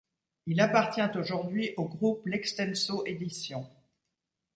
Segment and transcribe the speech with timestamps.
[0.47, 3.69] Il appartient aujourd’hui au groupe Lextenso Éditions.